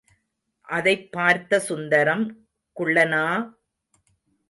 அதைப் 0.69 1.11
பார்த்த 1.11 1.59
சுந்தரம், 1.59 2.25
குள்ளனா! 2.75 3.25